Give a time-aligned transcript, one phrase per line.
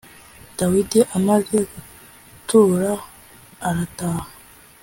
[0.57, 2.91] dawidi amaze gutura
[3.67, 4.25] arataha.